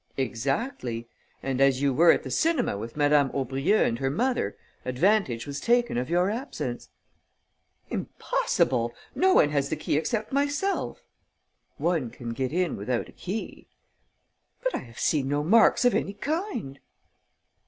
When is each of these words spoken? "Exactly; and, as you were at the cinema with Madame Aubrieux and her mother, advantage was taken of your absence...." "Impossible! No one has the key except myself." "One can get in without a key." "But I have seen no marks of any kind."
"Exactly; 0.17 1.07
and, 1.43 1.61
as 1.61 1.79
you 1.83 1.93
were 1.93 2.11
at 2.11 2.23
the 2.23 2.31
cinema 2.31 2.75
with 2.75 2.97
Madame 2.97 3.29
Aubrieux 3.35 3.83
and 3.83 3.99
her 3.99 4.09
mother, 4.09 4.57
advantage 4.83 5.45
was 5.45 5.59
taken 5.59 5.95
of 5.95 6.09
your 6.09 6.31
absence...." 6.31 6.89
"Impossible! 7.91 8.95
No 9.13 9.35
one 9.35 9.49
has 9.51 9.69
the 9.69 9.75
key 9.75 9.97
except 9.97 10.33
myself." 10.33 11.03
"One 11.77 12.09
can 12.09 12.29
get 12.33 12.51
in 12.51 12.77
without 12.77 13.09
a 13.09 13.11
key." 13.11 13.67
"But 14.63 14.73
I 14.73 14.79
have 14.79 14.97
seen 14.97 15.27
no 15.29 15.43
marks 15.43 15.85
of 15.85 15.93
any 15.93 16.13
kind." 16.15 16.79